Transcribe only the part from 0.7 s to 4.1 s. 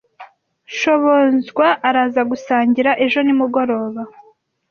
Shobonzwa araza gusangira ejo nimugoroba.